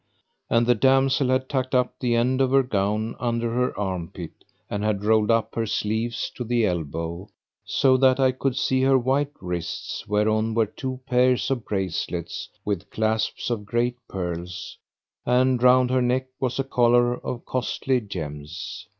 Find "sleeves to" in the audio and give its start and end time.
5.67-6.43